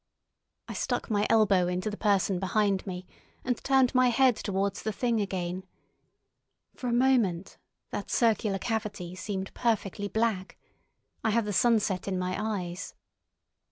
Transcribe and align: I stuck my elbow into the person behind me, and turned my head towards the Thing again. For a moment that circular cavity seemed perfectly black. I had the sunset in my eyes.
I 0.67 0.73
stuck 0.73 1.11
my 1.11 1.27
elbow 1.29 1.67
into 1.67 1.91
the 1.91 1.95
person 1.95 2.39
behind 2.39 2.87
me, 2.87 3.05
and 3.43 3.63
turned 3.63 3.93
my 3.93 4.07
head 4.07 4.35
towards 4.35 4.81
the 4.81 4.91
Thing 4.91 5.21
again. 5.21 5.63
For 6.73 6.87
a 6.87 6.91
moment 6.91 7.59
that 7.91 8.09
circular 8.09 8.57
cavity 8.57 9.13
seemed 9.13 9.53
perfectly 9.53 10.07
black. 10.07 10.57
I 11.23 11.29
had 11.29 11.45
the 11.45 11.53
sunset 11.53 12.07
in 12.07 12.17
my 12.17 12.35
eyes. 12.35 12.95